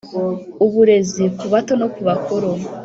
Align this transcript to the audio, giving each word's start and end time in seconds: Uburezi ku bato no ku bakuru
Uburezi 0.65 1.23
ku 1.37 1.45
bato 1.53 1.73
no 1.81 1.87
ku 1.93 2.01
bakuru 2.07 2.49